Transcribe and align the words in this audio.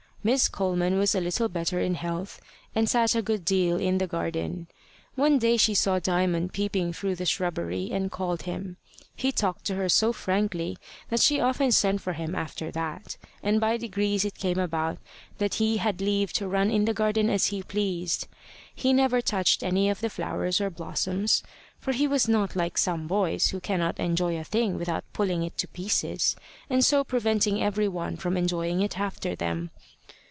Miss 0.23 0.47
Coleman 0.49 0.99
was 0.99 1.15
a 1.15 1.19
little 1.19 1.49
better 1.49 1.79
in 1.79 1.95
health, 1.95 2.39
and 2.75 2.87
sat 2.87 3.15
a 3.15 3.23
good 3.23 3.43
deal 3.43 3.77
in 3.77 3.97
the 3.97 4.05
garden. 4.05 4.67
One 5.15 5.39
day 5.39 5.57
she 5.57 5.73
saw 5.73 5.97
Diamond 5.97 6.53
peeping 6.53 6.93
through 6.93 7.15
the 7.15 7.25
shrubbery, 7.25 7.89
and 7.91 8.11
called 8.11 8.43
him. 8.43 8.77
He 9.15 9.31
talked 9.31 9.65
to 9.65 9.73
her 9.75 9.89
so 9.89 10.13
frankly 10.13 10.77
that 11.09 11.21
she 11.21 11.39
often 11.39 11.71
sent 11.71 12.01
for 12.01 12.13
him 12.13 12.35
after 12.35 12.69
that, 12.69 13.17
and 13.41 13.59
by 13.59 13.77
degrees 13.77 14.23
it 14.23 14.35
came 14.35 14.59
about 14.59 14.99
that 15.39 15.55
he 15.55 15.77
had 15.77 16.01
leave 16.01 16.31
to 16.33 16.47
run 16.47 16.69
in 16.69 16.85
the 16.85 16.93
garden 16.93 17.27
as 17.27 17.47
he 17.47 17.63
pleased. 17.63 18.27
He 18.75 18.93
never 18.93 19.21
touched 19.21 19.63
any 19.63 19.89
of 19.89 20.01
the 20.01 20.09
flowers 20.09 20.61
or 20.61 20.69
blossoms, 20.69 21.41
for 21.79 21.93
he 21.93 22.07
was 22.07 22.27
not 22.29 22.55
like 22.55 22.77
some 22.77 23.07
boys 23.07 23.47
who 23.47 23.59
cannot 23.59 23.99
enjoy 23.99 24.37
a 24.37 24.43
thing 24.43 24.77
without 24.77 25.03
pulling 25.13 25.41
it 25.41 25.57
to 25.57 25.67
pieces, 25.67 26.35
and 26.69 26.85
so 26.85 27.03
preventing 27.03 27.59
every 27.63 27.87
one 27.87 28.15
from 28.17 28.37
enjoying 28.37 28.83
it 28.83 28.99
after 28.99 29.35
them. 29.35 29.71